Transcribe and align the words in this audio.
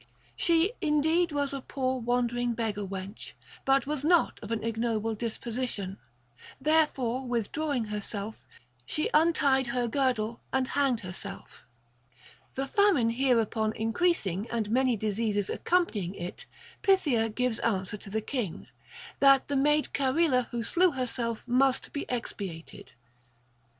She 0.35 0.71
indeed 0.81 1.31
was 1.31 1.53
a 1.53 1.61
poor 1.61 1.99
wandering 1.99 2.53
beggar 2.55 2.83
wench, 2.87 3.33
but 3.65 3.85
was 3.85 4.03
not 4.03 4.39
of 4.41 4.49
an 4.49 4.63
ignoble 4.63 5.13
disposition; 5.13 5.99
therefore 6.59 7.27
withdrawing 7.27 7.85
herself, 7.93 8.41
she 8.83 9.11
untied 9.13 9.67
her 9.67 9.87
girdle 9.87 10.41
and 10.51 10.69
hanged 10.69 11.01
herself. 11.01 11.65
The 12.55 12.65
famine 12.65 13.11
hereupon 13.11 13.73
increasing 13.75 14.49
and 14.49 14.71
many 14.71 14.97
diseases 14.97 15.51
accompanying 15.51 16.15
it, 16.15 16.47
Pythia 16.81 17.29
gives 17.29 17.59
answer 17.59 17.95
to 17.97 18.09
the 18.09 18.21
king, 18.21 18.69
that 19.19 19.49
the 19.49 19.55
maid 19.55 19.89
Charila 19.93 20.47
who 20.49 20.63
slew 20.63 20.93
herself 20.93 21.43
must 21.47 21.93
be 21.93 22.07
expiated. 22.09 22.93